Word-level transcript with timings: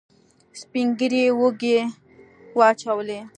سپينږيري 0.59 1.21
اوږې 1.37 1.79
واچولې. 2.57 3.19